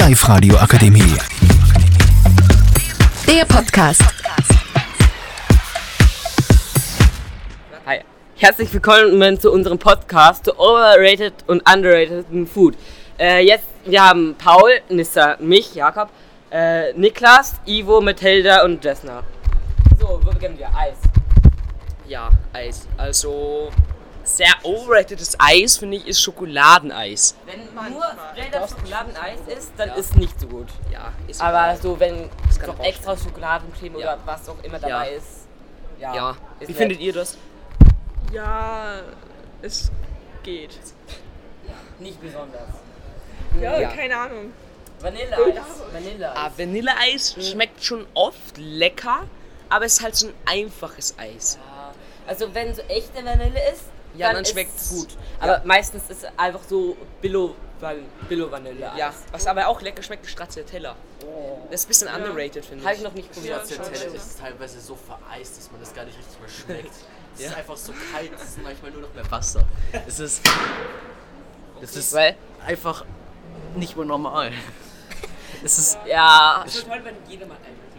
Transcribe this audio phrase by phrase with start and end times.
[0.00, 1.14] Live Radio Akademie.
[3.26, 4.02] Der Podcast.
[7.84, 8.00] Hi.
[8.36, 12.76] Herzlich willkommen zu unserem Podcast zu Overrated und Underrated Food.
[13.18, 16.08] Äh, jetzt, wir haben Paul, Nissa, mich, Jakob,
[16.50, 19.22] äh, Niklas, Ivo, Mathilda und Jessner.
[20.00, 20.68] So, wo beginnen wir?
[20.74, 20.96] Eis.
[22.08, 22.88] Ja, Eis.
[22.96, 23.70] Also
[24.36, 27.34] sehr overratedes Eis finde ich ist Schokoladeneis.
[27.46, 30.68] Wenn nur straight up Schokoladeneis ist, dann ist nicht so gut.
[30.92, 32.28] Ja, ist Aber so, wenn
[32.58, 34.14] kann noch extra Schokoladencreme Ja.
[34.14, 35.16] oder was auch immer dabei Ja.
[35.16, 35.26] ist,
[35.98, 36.14] ja.
[36.14, 36.30] ja.
[36.60, 36.76] ist Wie nett.
[36.76, 37.36] findet ihr das?
[38.32, 39.00] Ja,
[39.62, 39.90] es
[40.42, 40.78] geht.
[41.98, 42.68] Nicht besonders.
[43.60, 43.88] Ja, Ja.
[43.90, 44.52] keine Ahnung.
[45.00, 45.36] Vanilleeis.
[45.92, 46.36] Vanilleeis.
[46.36, 49.24] Ah, Vanilleeis schmeckt schon oft lecker,
[49.68, 51.58] aber es ist halt so ein einfaches Eis.
[51.60, 51.92] Ja,
[52.26, 54.90] Also wenn so echte Vanille ist, Ja, dann, dann ist schmeckt's.
[54.90, 55.16] gut.
[55.38, 57.54] Aber meistens ist es einfach so Billo,
[58.28, 58.92] Billo Vanille.
[58.96, 60.94] Ja, was aber auch lecker schmeckt, ist Stracciatella.
[61.70, 63.00] Das ist ein bisschen underrated, finde Habe ich.
[63.00, 63.64] ich noch nicht probiert.
[63.66, 66.94] Stracciatella ist teilweise so vereist, dass man das gar nicht richtig mehr schmeckt.
[67.38, 69.62] Es ist einfach so kalt, es ist manchmal nur noch mehr Wasser.
[70.06, 70.42] Es ist.
[71.80, 73.04] Es ist Weil, einfach
[73.76, 74.52] nicht mehr normal.
[75.64, 75.98] Es ist.
[76.06, 76.64] ja.
[76.66, 77.89] Es ist toll, wenn jeder mal einmal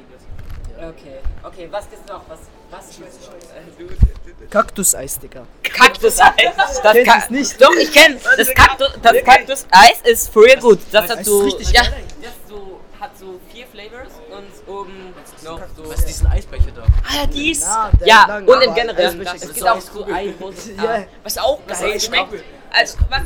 [0.81, 1.19] Okay.
[1.43, 2.21] Okay, was gibt's noch?
[2.27, 2.39] Was,
[2.71, 4.49] was noch?
[4.49, 5.45] Kaktuseis, Digga.
[5.63, 6.31] Kaktuseis.
[6.83, 7.61] Das Kennst Ka du's nicht?
[7.61, 8.17] Doch, ich kenne.
[8.38, 10.79] Das, Kaktus, das Kaktuseis ist früher gut.
[10.91, 11.41] Das hat so.
[11.43, 15.89] richtig ja, das so, hat so vier Flavors und oben noch so.
[15.89, 16.83] Was ist diesen Eisbecher da?
[17.07, 17.61] Ah, die ist.
[17.63, 19.21] Ja, der Ja, lang, und im Generellen.
[19.21, 20.71] Es gibt auch so ein großes.
[20.77, 22.23] Ja, Was auch geil schmeckt.
[22.23, 23.21] auch- Also, was,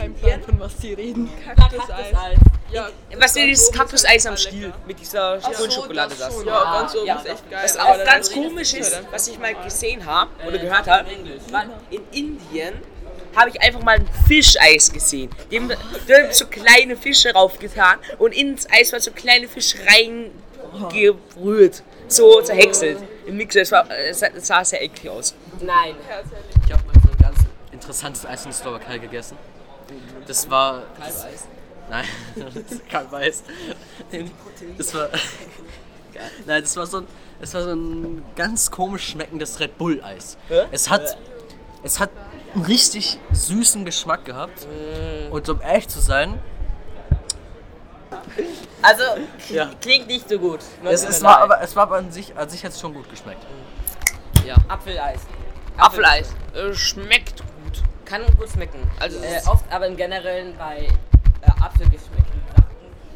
[0.00, 1.30] Kein Plan, von was die reden.
[1.44, 1.86] Kaktuseis.
[1.88, 2.38] Kaktuseis.
[2.72, 4.78] Ja, was ist dieses Kaktuseis am Stiel lecker.
[4.86, 6.44] mit dieser Ach so, das das.
[6.44, 7.14] Ja, ganz oben Ja.
[7.16, 7.60] ist echt geil.
[7.64, 11.08] Was auch ganz komisch ist, was ich mal gesehen habe oder Äh, gehört habe,
[11.50, 12.74] war in Indien
[13.34, 15.30] habe ich einfach mal ein Fischeis gesehen.
[15.50, 19.78] Die haben, die haben so kleine Fische raufgetan und ins Eis war so kleine Fische
[19.86, 23.60] reingerührt, so zerhäckselt im Mixer.
[23.62, 25.34] Es, war, es sah- es sah sehr eklig aus.
[25.60, 25.94] Nein.
[26.66, 27.38] Ich habe mal so ein ganz
[27.72, 29.36] interessantes Eis in der Slowakei gegessen.
[30.26, 30.82] Das war.
[30.98, 31.26] Das,
[31.88, 32.04] nein,
[32.36, 33.42] das kein Weiß.
[34.78, 35.08] Das war.
[36.46, 37.06] Nein, das war so ein.
[37.40, 40.36] Es war so ein ganz komisch schmeckendes Red Bull Eis.
[40.70, 41.16] Es hat.
[41.82, 42.10] Es hat
[42.54, 44.66] einen richtig süßen Geschmack gehabt.
[45.30, 46.38] Und um ehrlich zu sein,
[48.82, 49.04] Also,
[49.50, 49.70] Ja.
[49.80, 50.60] klingt nicht so gut.
[50.84, 53.08] es, es war aber es war aber an sich, an sich hat es schon gut
[53.10, 53.42] geschmeckt.
[54.46, 54.56] Ja.
[54.68, 55.20] Apfeleis.
[55.76, 56.30] Apfeleis.
[56.54, 57.49] Äh, schmeckt gut.
[58.10, 58.90] Kann gut schmecken.
[58.98, 60.78] Also, Äh, oft aber im Generellen bei
[61.42, 62.42] äh, Apfelgeschmäckten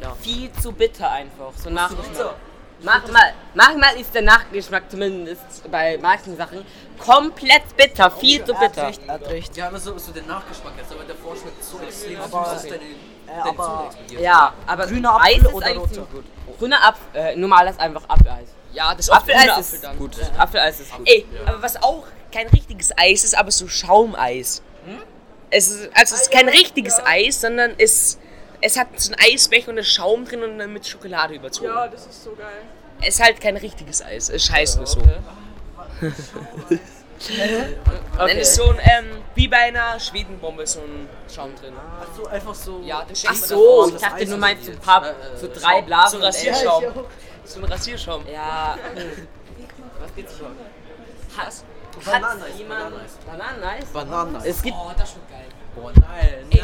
[0.00, 0.15] Ja.
[0.21, 1.53] viel zu bitter einfach.
[1.56, 2.37] So Nachgeschmack.
[2.82, 6.65] Manchmal, manchmal ist der Nachgeschmack zumindest bei manchen Sachen
[6.99, 8.87] komplett bitter, viel zu Er hat bitter.
[8.88, 9.56] recht, er hat recht.
[9.56, 12.62] Ja, aber so, so der Nachgeschmack jetzt, aber der Vorschmeckt so extrem Aber- süß, dass
[12.65, 12.78] deine,
[13.26, 14.21] deine aber- Zunge explodiert.
[14.22, 16.00] Ja, aber Grüner Eis Apfel ist oder roter?
[16.12, 16.25] gut.
[16.59, 18.49] Grüner Apfel, äh, normales einfach Apfeleis.
[18.72, 19.99] Ja, das ist Apfeleis ist Apfel dann.
[19.99, 20.16] gut.
[20.38, 21.09] Apfeleis ist gut.
[21.09, 24.62] Ey, aber was auch kein richtiges Eis ist, aber so Schaumeis.
[25.56, 28.19] Es ist, also es ist kein richtiges Eis, sondern es,
[28.60, 31.69] es hat so ein Eisbecher und einen Schaum drin und dann mit Schokolade überzogen.
[31.69, 32.62] Ja, das ist so geil.
[33.00, 35.00] Es ist halt kein richtiges Eis, es heißt nur so.
[35.00, 36.00] Und
[38.19, 41.72] dann ist so ein, ähm, wie bei einer Schwedenbombe so ein Schaum drin.
[42.16, 42.81] So einfach so.
[42.84, 45.87] Ja, das Ach so, ich dachte, du meinst so ein paar, Äh, so drei So
[45.87, 46.22] Blasen.
[46.22, 46.37] ein und Ende.
[46.48, 46.84] Rasierschaum.
[47.44, 48.25] So ein Rasierschaum.
[48.32, 48.78] Ja.
[50.00, 50.56] Was geht's schon?
[51.37, 51.53] Hat,
[52.06, 52.94] hat jemand
[53.27, 53.84] Bananeneis?
[53.93, 54.37] Bananen.
[54.44, 55.47] Es gibt Oh, das schmeckt geil.
[55.75, 56.47] Boah, nein.
[56.50, 56.60] Ey,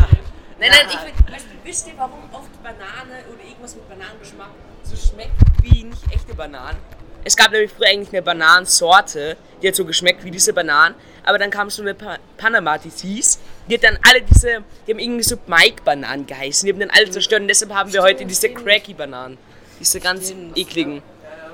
[0.59, 4.51] nein, nein, ich will, weißt du, wisst ihr, warum oft Banane oder irgendwas mit Bananengeschmack
[4.85, 5.33] so schmeckt
[5.63, 6.79] wie nicht echte Bananen?
[7.25, 11.39] Es gab nämlich früher eigentlich eine Bananensorte, die hat so geschmeckt wie diese Bananen, aber
[11.39, 14.99] dann kam so eine pa Panama, die hieß, die hat dann alle diese, die haben
[14.99, 18.49] irgendwie so Mike-Bananen geheißen, die haben dann alle zerstört und deshalb haben wir heute diese
[18.49, 19.37] Cracky-Bananen,
[19.79, 21.03] diese ganz ekligen,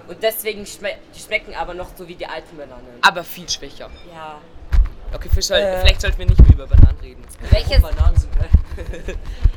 [0.08, 2.98] und deswegen schme die schmecken aber noch so wie die alten Bananen.
[3.02, 3.90] aber viel schwächer.
[4.14, 4.38] Ja.
[5.12, 7.24] Okay, für soll, vielleicht sollten wir nicht mehr über Bananen reden.
[7.50, 8.48] Welches, Bananen sind geil.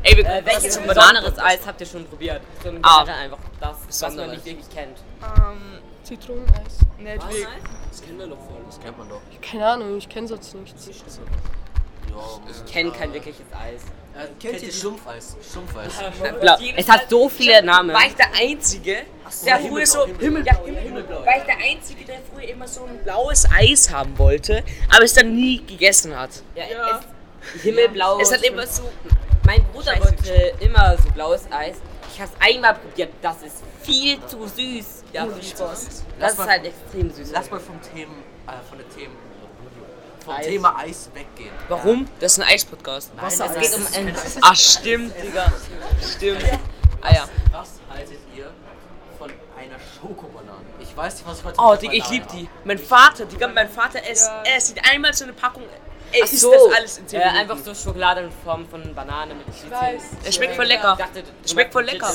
[0.04, 2.42] Ey, wir, äh, welches was besonderes Eis habt ihr schon probiert?
[2.64, 3.04] So im Ah.
[3.04, 5.00] Einfach das, was man nicht wirklich kennt.
[5.22, 6.80] Ähm, Zitroneneis.
[6.98, 7.48] Nicht wirklich.
[7.90, 8.62] Das kennen wir doch voll.
[8.66, 9.22] Das kennt man doch.
[9.42, 10.90] Keine Ahnung, ich kenne sonst nichts.
[12.10, 12.40] Ja.
[12.66, 13.82] Ich kenne kein wirkliches Eis.
[14.16, 15.38] Äh, kennt ihr Schlumpfeis?
[15.52, 15.94] Schlumpfeis.
[16.42, 16.58] Blau.
[16.76, 17.94] Es hat so viele Namen.
[17.94, 19.04] War ich der Einzige,
[19.46, 20.06] der früher so.
[20.06, 21.26] Himmelblau, ja, Himmelblau.
[21.26, 24.64] War ich der Einzige, der früher immer so ein blaues Eis haben wollte,
[24.94, 26.32] aber es dann nie gegessen hat.
[26.56, 27.00] Ja, Ja.
[27.56, 28.20] Es, himmelblau.
[28.20, 28.90] Es hat immer so.
[29.46, 31.78] Mein Bruder wollte immer so blaues Eis.
[32.14, 33.14] Ich habe es einmal probiert.
[33.22, 35.04] Das ist viel zu süß.
[35.14, 36.04] Ja, viel Spaß.
[36.20, 37.30] Das ist halt extrem süß.
[37.32, 38.12] Lass mal vom Thema,
[38.48, 39.16] äh, von der Themen,
[40.24, 40.46] vom Eis.
[40.46, 41.52] Thema Eis weggehen.
[41.68, 42.08] Warum?
[42.20, 43.12] Das ist ein Eispodcast.
[43.26, 45.52] es geht um ein Ach, stimmt, Digga.
[46.16, 46.44] Stimmt.
[47.02, 47.30] Ah ja.
[47.52, 48.52] Was haltet ihr
[49.18, 50.60] von einer Schokobanane?
[50.80, 52.38] Ich weiß nicht, was ich heute Oh, Digga, ich Banane lieb habe.
[52.38, 52.50] die.
[52.66, 54.44] Mein Vater, Digga, mein Vater, er, Ja.
[54.44, 55.64] er sieht einmal so eine Packung,
[56.12, 57.40] Ach isst so, das alles in 10 äh, Minuten.
[57.52, 59.70] einfach so Schokolade in Form von Banane mit Cheese.
[59.72, 60.02] weiß.
[60.24, 60.96] Es schmeckt voll Ich lecker.
[60.98, 62.12] dachte, du Schmeckt voll lecker.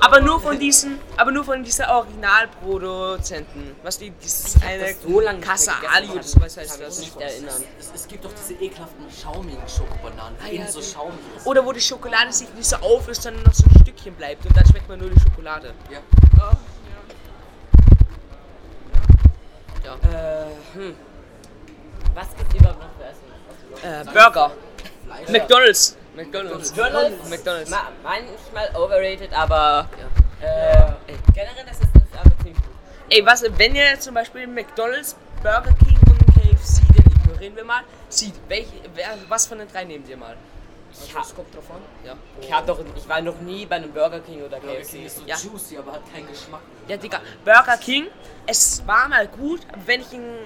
[0.00, 3.74] Aber nur von diesen, aber nur von dieser Originalproduzenten.
[3.82, 5.72] Was die, dieses eine so lange Casa.
[5.92, 6.98] Ali Ich oder kann- so, was kann heißt das?
[7.00, 7.64] nicht erinnern.
[7.78, 11.46] Es, es gibt doch diese ekelhaften schaumigen Schokobananen, die Ah, ja, innen so schaumig ist.
[11.46, 14.56] Oder wo die Schokolade sich nicht so auflöst, sondern noch so ein Stückchen bleibt und
[14.56, 15.74] dann schmeckt man nur die Schokolade.
[15.90, 15.98] Ja.
[16.40, 16.56] Ah,
[20.02, 20.96] Äh, hm.
[22.16, 24.08] Was gibt's überhaupt noch für Essen?
[24.08, 24.50] Äh, Burger.
[25.04, 25.28] Fleisch.
[25.28, 25.96] McDonalds.
[26.16, 26.70] McDonalds.
[26.70, 27.28] McDonald's?
[27.28, 27.70] McDonalds.
[27.70, 29.86] Ma manchmal overrated, aber
[30.40, 30.92] äh,
[31.34, 32.72] generell das ist, ist aber ziemlich gut.
[33.10, 37.82] Ey, was, wenn ihr zum Beispiel McDonalds, Burger King und KFC, den ignorieren wir mal,
[38.08, 40.36] sieht, welch, wer, was von den drei nehmt ihr mal?
[40.90, 41.82] Ich, ha Kommt drauf an.
[42.02, 42.14] Ja.
[42.40, 44.90] ich, hab doch, ich war noch nie bei einem Burger King oder Burger KFC.
[44.92, 45.36] King ist so Ja.
[45.36, 46.62] juicy, aber hat keinen Geschmack.
[46.88, 48.06] Ja, Digga, Burger King,
[48.46, 50.38] es war mal gut, aber wenn ich einen,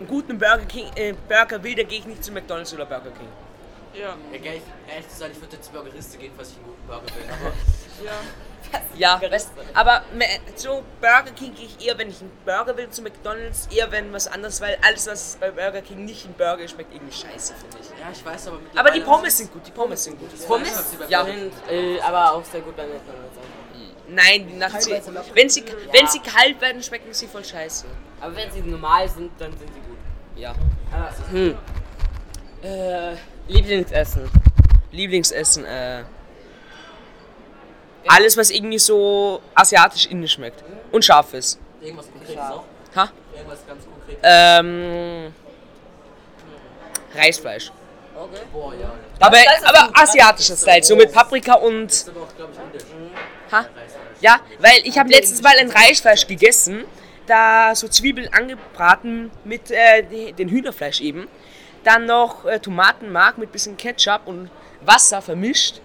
[0.00, 3.10] einen guten Burger King, äh, Burger will, dann gehe ich nicht zu McDonalds oder Burger
[3.10, 3.28] King.
[3.94, 6.86] ja, Ja, gell, ehrlich gesagt, ich würde jetzt zur Burgeriste gehen, falls ich einen guten
[6.86, 7.24] Burger will.
[7.28, 7.52] Aber
[8.04, 8.12] ja.
[8.96, 10.02] Ja, weißt, aber
[10.54, 14.12] zu Burger King gehe ich eher, wenn ich einen Burger will, zu McDonalds eher, wenn
[14.12, 17.54] was anderes, weil alles, was bei Burger King nicht ein Burger ist, schmeckt irgendwie scheiße,
[17.54, 17.88] finde ich.
[17.98, 20.28] ja, ich weiß aber Aber die Pommes sind gut, die Pommes sind gut.
[20.46, 20.96] Pommes?
[21.08, 21.24] Ja.
[21.24, 23.38] Sind, äh, aber auch sehr gut bei McDonalds.
[24.08, 24.72] Nein, die nach
[25.34, 27.86] wenn sie, wenn sie kalt werden, schmecken sie voll scheiße.
[28.20, 29.89] Aber wenn sie normal sind, dann sind sie gut.
[30.40, 30.54] Ja.
[30.90, 31.58] Aber, hm.
[32.62, 33.14] Äh,
[33.48, 34.30] Lieblingsessen.
[34.90, 36.04] Lieblingsessen, äh.
[38.08, 40.64] Alles, was irgendwie so asiatisch-indisch schmeckt.
[40.90, 41.58] Und scharf ist.
[41.82, 42.64] Irgendwas Konkretes auch?
[42.96, 43.10] Ha?
[43.34, 44.20] Irgendwas ganz Konkretes?
[44.22, 45.34] Ähm.
[47.14, 47.70] Reisfleisch.
[48.16, 48.40] Okay.
[48.52, 48.92] Boah, ja.
[49.20, 51.86] Aber, aber asiatischer Style, so mit Paprika und.
[51.86, 52.88] Das ist aber auch, glaube ich, indisch.
[53.52, 53.66] Ha?
[54.20, 56.84] Ja, weil ich habe letztens mal ein Reisfleisch gegessen,
[57.30, 61.28] da so Zwiebeln angebraten mit äh, den Hühnerfleisch eben.
[61.84, 64.50] Dann noch äh, Tomatenmark mit bisschen Ketchup und
[64.82, 65.80] Wasser vermischt.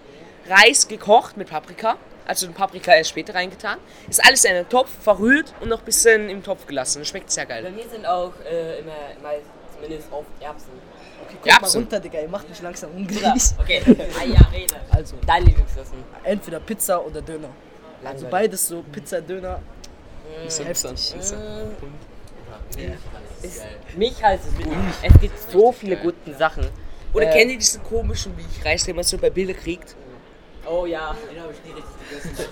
[0.48, 1.96] Reis gekocht mit Paprika.
[2.26, 3.78] Also den Paprika erst später reingetan.
[4.08, 7.04] Ist alles in einen Topf verrührt und noch ein bisschen im Topf gelassen.
[7.04, 7.70] Schmeckt sehr Bei geil.
[7.72, 9.30] mir sind auch äh, immer, immer
[9.74, 10.70] zumindest auf Erbsen.
[11.24, 11.80] Okay, guck Ja, mal Erbsen.
[11.82, 12.20] runter, Digga.
[12.20, 13.22] Ihr macht mich langsam hungrig.
[13.58, 14.74] okay, ah, ja, rede.
[14.90, 15.98] Also, Dein Lieblingsessen.
[16.24, 17.48] entweder Pizza oder Döner.
[18.04, 18.30] Also Langweilig.
[18.30, 19.60] beides so, Pizza, Döner.
[20.44, 21.14] Ist heftig.
[23.42, 23.62] Ist,
[23.96, 24.74] mich heißt es gut.
[25.02, 26.68] Es gibt so viele gute Sachen.
[27.12, 29.94] Oder Äh, kennt ihr diesen komischen Milchreis, den man so bei Bilder kriegt?
[30.68, 31.14] Oh ja.
[31.32, 32.48] Den habe ich nie richtig gegessen.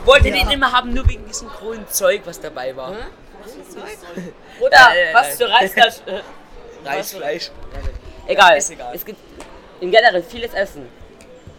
[0.00, 2.90] Ich wollte den immer haben, nur wegen diesem grünen Zeug, was dabei war.
[4.60, 5.94] Oder Äh, was für Reisfleisch.
[6.84, 7.50] Reisfleisch.
[8.26, 8.58] egal.
[8.58, 8.94] Ist egal.
[8.94, 9.18] Es gibt
[9.80, 10.88] in generell vieles Essen.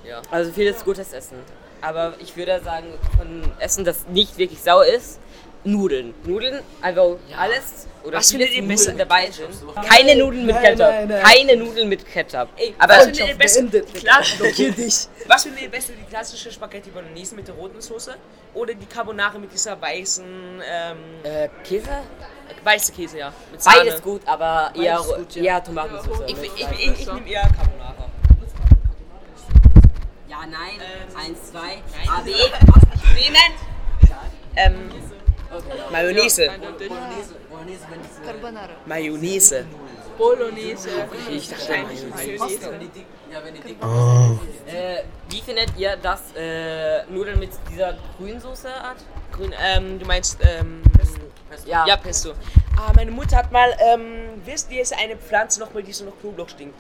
[0.04, 0.22] Ja.
[0.30, 1.38] Also vieles gutes Essen.
[1.82, 2.88] Aber ich würde sagen,
[3.18, 5.20] von Essen, das nicht wirklich sauer ist,
[5.64, 6.14] Nudeln.
[6.24, 7.06] Nudeln, einfach
[7.38, 8.94] alles oder Was vieles findet ihr Nudeln besser?
[8.94, 9.86] dabei sind.
[9.86, 10.90] Keine Nudeln mit Nein, Ketchup.
[10.90, 11.22] nein, nein.
[11.24, 12.48] Keine Nudeln mit Ketchup.
[12.56, 13.64] Ey, Aber was findet ihr besser?
[15.28, 18.16] Was findet ihr besser, die klassische Spaghetti Bolognese mit der roten Soße
[18.54, 21.90] oder die Carbonara mit dieser weißen, ähm, äh, Käse?
[22.64, 23.34] weiße Käse, ja?
[23.64, 25.44] Beides gut, aber eher, gut, ja.
[25.44, 26.22] eher Tomatensauce.
[26.28, 27.89] Ich, ich, ich, ich nehme eher Carbonara.
[30.30, 30.80] Ja, nein.
[31.18, 31.82] Eins, zwei.
[31.98, 32.10] Nein.
[32.10, 32.32] A, B.
[32.32, 33.52] Was nicht nehmen?
[34.56, 34.90] Ähm,
[35.92, 36.50] Mayonnaise.
[36.50, 38.70] Wenn die Carbonara.
[38.86, 39.66] Mayonnaise.
[40.18, 40.90] Bolognese.
[41.32, 42.80] Ich dachte Mayonnaise.
[42.94, 43.78] dick
[44.68, 48.98] Äh, wie findet ihr das äh, Nudeln mit dieser grünen Soße Art?
[49.32, 50.82] Grün, ähm, du meinst, ähm,
[51.66, 51.86] Ja.
[51.88, 52.34] ja, Pesto.
[52.78, 56.14] Ah, meine Mutter hat mal, ähm, wisst ihr, ist eine Pflanze nochmal, die so nach
[56.22, 56.80] Knoblauch stinkt.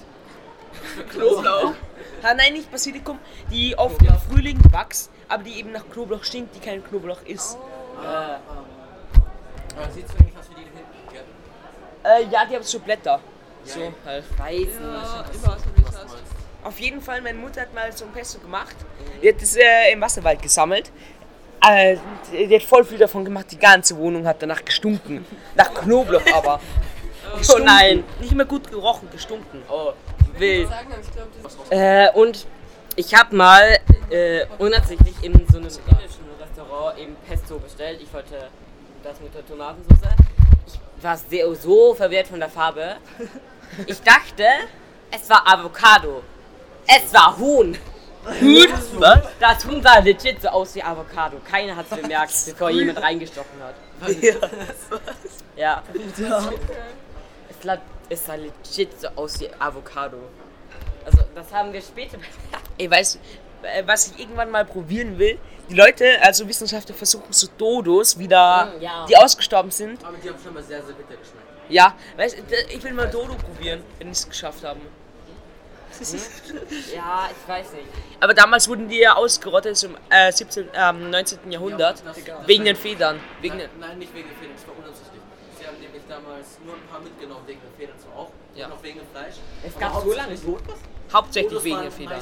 [1.11, 1.73] Knoblauch.
[2.21, 6.55] Ah, nein, nicht Basilikum, die oft im Frühling wächst, aber die eben nach Knoblauch stinkt,
[6.55, 7.57] die kein Knoblauch ist.
[7.97, 8.39] Aber
[9.93, 11.23] sieht so ähnlich aus wie die da hinten, gell?
[12.03, 13.19] Äh, ja, die haben so Blätter.
[13.63, 14.23] So halt.
[14.37, 14.67] Weiß.
[14.81, 15.25] Ja.
[16.63, 18.75] Auf jeden Fall, meine Mutter hat mal so ein Pesto gemacht.
[19.21, 20.91] Die hat das äh, im Wasserwald gesammelt.
[21.65, 21.97] Äh,
[22.31, 23.47] die hat voll viel davon gemacht.
[23.51, 25.25] Die ganze Wohnung hat danach gestunken.
[25.55, 26.59] Nach Knoblauch aber.
[27.37, 27.65] Gestunken.
[27.65, 28.03] nein.
[28.19, 29.61] Nicht mehr gut gerochen, gestunken.
[29.69, 29.93] Oh,
[30.37, 30.69] wild.
[31.69, 32.45] Äh, und
[32.95, 33.77] ich habe mal
[34.09, 37.99] äh, unabsichtlich in so einem indischen Restaurant eben Pesto bestellt.
[38.01, 38.49] Ich wollte
[39.03, 39.99] das mit der Tomatensauce.
[40.97, 42.97] Ich war sehr, so verwirrt von der Farbe.
[43.85, 44.43] Ich dachte,
[45.11, 46.23] es war Avocado.
[46.87, 47.77] Es war Huhn.
[48.39, 49.19] Gut, was?
[49.39, 51.37] Das Huhn sah legit so aus wie Avocado.
[51.49, 53.75] Keiner hat es bemerkt, bevor jemand reingestochen hat.
[55.55, 55.83] Ja.
[57.49, 57.77] Es, la-
[58.09, 60.17] es sah legit so aus wie Avocado.
[61.05, 62.17] Also, das haben wir später.
[62.77, 63.15] Ey, weißt
[63.63, 65.37] du, äh, was ich irgendwann mal probieren will.
[65.69, 69.05] Die Leute, also Wissenschaftler, versuchen so Dodos wieder, Mm, ja.
[69.07, 70.03] die ausgestorben sind.
[70.03, 71.45] Aber die haben schon mal sehr, sehr bitter geschmeckt.
[71.69, 74.81] Ja, weißt, du, ich will mal Dodo probieren, wenn die es geschafft haben.
[76.93, 77.85] Ja, ich weiß nicht.
[78.19, 81.51] Aber damals wurden die ja ausgerottet im äh, 17, ähm, 19.
[81.51, 82.03] Jahrhundert.
[82.45, 83.19] wegen den Federn.
[83.41, 85.21] Wegen den, Nein, nicht wegen den Federn, das war unabsichtlich.
[85.59, 88.67] Sie haben nämlich damals nur ein paar mitgenommen wegen den Federn zwar auch, Ja.
[88.67, 89.35] und auch wegen dem Fleisch.
[89.65, 90.37] Es gab so lange
[91.13, 92.19] hauptsächlich Dodos wegen den Federn.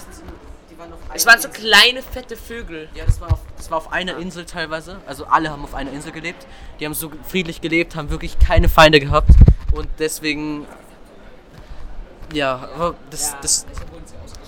[0.77, 1.62] waren Es einer waren so Insel.
[1.63, 2.89] kleine, fette Vögel.
[2.94, 5.00] Ja, das war, auf, das war auf einer Insel teilweise.
[5.08, 6.46] Also alle haben auf einer Insel gelebt.
[6.79, 9.29] Die haben so friedlich gelebt, haben wirklich keine Feinde gehabt.
[9.74, 10.65] Und deswegen.
[12.34, 13.38] Ja, aber das, Ja.
[13.41, 13.65] das,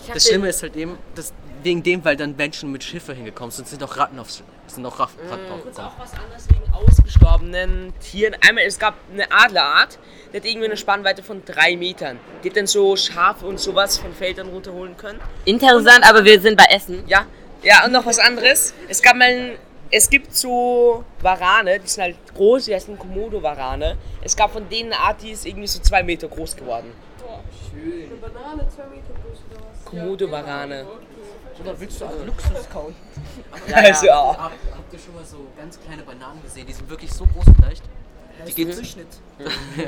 [0.06, 3.52] Ich das Schlimme ist halt eben, dass wegen dem, weil dann Menschen mit Schiffe hingekommen
[3.52, 5.20] sind, sind auch Ratten aufs sind auch Ratten.
[5.30, 5.88] Ratten Kurz aufgekommen.
[5.88, 8.36] auch was anderes wegen ausgestorbenen Tieren.
[8.48, 9.98] Einmal, es gab eine Adlerart,
[10.32, 12.20] die hat irgendwie eine Spannweite von drei Metern.
[12.44, 15.20] Die hat dann so Schafe und sowas von Feldern runterholen können.
[15.46, 17.04] Interessant, aber wir sind bei Essen.
[17.08, 17.26] Ja,
[17.64, 18.74] ja, und noch was anderes.
[18.88, 19.52] Es gab mal ein,
[19.92, 23.98] es gibt so Warane, die sind halt groß, die heißen Komodo-Warane.
[24.22, 26.92] Es gab von denen eine Art, die ist irgendwie so zwei Meter groß geworden.
[27.74, 29.86] Eine Banane, zwei Meter groß oder was?
[29.86, 30.86] Komodo-Warane.
[31.60, 32.96] Oder willst du einen Luxus kauen?
[33.74, 34.38] Also, ja.
[34.38, 36.66] Habt, habt ihr schon mal so ganz kleine Bananen gesehen?
[36.66, 37.84] Die sind wirklich so groß vielleicht.
[38.48, 39.08] Die geht Durchschnitt.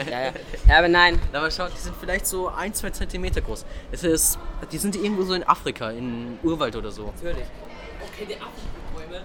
[0.09, 0.31] Ja, ja.
[0.67, 1.19] ja, aber nein.
[1.31, 3.65] Aber schaut, die sind vielleicht so ein, zwei Zentimeter groß.
[3.91, 4.37] Es ist,
[4.71, 7.05] die sind irgendwo so in Afrika, in Urwald oder so.
[7.15, 7.45] Natürlich.
[8.05, 9.23] Okay, die Apfelbäume.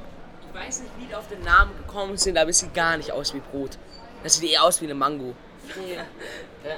[0.49, 3.11] Ich weiß nicht, wie die auf den Namen gekommen sind, aber es sieht gar nicht
[3.11, 3.79] aus wie Brot.
[4.23, 5.35] Das sieht eher aus wie eine Mango.
[6.65, 6.77] Ja.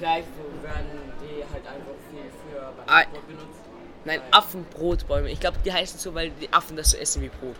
[0.00, 0.28] Vielleicht
[0.62, 2.72] werden die halt einfach viel für Ah,
[3.04, 3.60] Bananenbrot benutzt.
[4.06, 5.30] nein, Affenbrotbäume.
[5.30, 7.54] Ich glaube, die heißen so, weil die Affen das so essen wie Brot.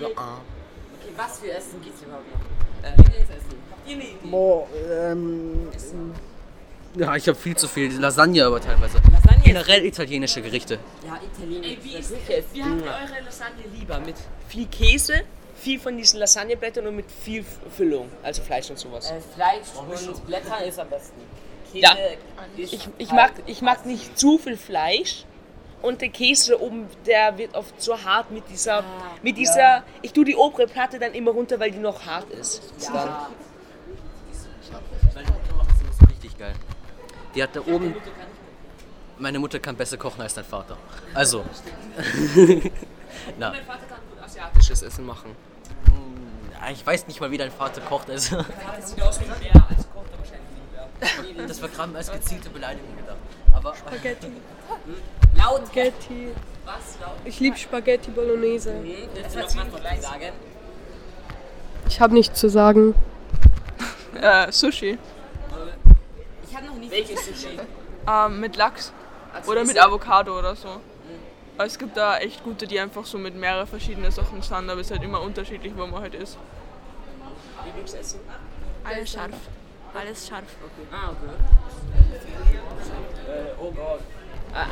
[0.00, 0.38] So, ah.
[0.98, 2.88] Okay, was für Essen gibt's überhaupt noch?
[2.88, 3.58] Äh, Lieblingsessen.
[3.70, 4.16] Habt ihr eine Idee?
[4.30, 5.68] Boah, ähm.
[6.96, 8.96] Ja, ich habe viel zu viel Lasagne, aber teilweise.
[9.12, 9.42] Lasagne?
[9.44, 10.78] Generell italienische Gerichte.
[11.06, 11.70] Ja, Italienisch.
[11.72, 12.10] Ey, wie, ist
[12.54, 14.00] wie habt ihr eure Lasagne lieber?
[14.00, 14.16] Mit
[14.48, 15.22] viel Käse,
[15.58, 17.44] viel von diesen Lasagneblättern und mit viel
[17.76, 19.10] Füllung, also Fleisch und sowas.
[19.10, 21.20] äh, Fleisch und Blätter ist am besten.
[21.72, 21.96] Käse Ja.
[22.56, 25.24] Ich, ich, halt- mag, ich mag nicht zu viel Fleisch
[25.82, 28.84] und der Käse oben, der wird oft so hart mit dieser,
[29.22, 32.62] mit dieser, ich tue die obere Platte dann immer runter, weil die noch hart ist.
[32.82, 33.28] Ja,
[35.14, 36.54] Meine Mutter macht das richtig geil.
[37.34, 37.94] Die hat da oben.
[39.18, 40.76] Meine Mutter kann besser kochen als dein Vater.
[41.14, 41.44] Also.
[43.38, 45.34] Na, mein Vater kann asiatisches Essen machen.
[46.52, 48.10] ja, ich weiß nicht mal, wie dein Vater kocht.
[48.10, 48.36] Also.
[48.36, 51.46] Das sieht aus wie Bär, also kocht er wahrscheinlich nicht mehr.
[51.48, 53.16] Das war gerade als gezielte Beleidigung gedacht.
[53.52, 53.74] Aber.
[53.74, 54.32] Spaghetti.
[55.36, 55.62] laut.
[55.66, 56.28] Spaghetti.
[56.64, 56.98] Was?
[57.00, 57.12] Laut?
[57.24, 58.74] Ich liebe Spaghetti Bolognese.
[59.22, 60.32] Das wird man gleich sagen.
[61.88, 62.94] Ich habe nichts zu sagen.
[64.20, 64.98] Äh, Sushi.
[66.48, 67.60] Ich habe noch nicht Welches Sushi?
[68.08, 68.92] Ähm, mit Lachs.
[69.32, 70.80] Also Oder mit Avocado oder so.
[71.58, 74.88] Es gibt da echt gute, die einfach so mit mehreren verschiedenen Sachen sind, aber es
[74.88, 76.36] ist halt immer unterschiedlich, wo man halt ist.
[77.64, 78.20] Lieblingsessen?
[78.84, 79.30] Alles scharf.
[79.94, 80.44] Alles scharf.
[80.92, 82.60] Ah, okay.
[83.58, 84.00] Oh Gott.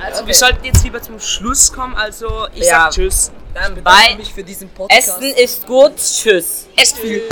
[0.03, 2.85] Also wir sollten jetzt lieber zum Schluss kommen, also ich Ja.
[2.85, 3.33] sag Tschüss.
[3.55, 5.09] Dann Danke bei mich für diesen Podcast.
[5.09, 5.97] Essen ist gut.
[5.97, 6.69] Tschüss.
[6.77, 7.23] Esst viel.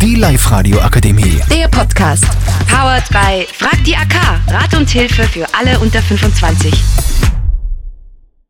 [0.00, 1.40] Die Live-Radio Akademie.
[1.50, 2.24] Der Podcast.
[2.76, 4.42] Powered by Frag die AK.
[4.48, 7.25] Rat und Hilfe für alle unter 25.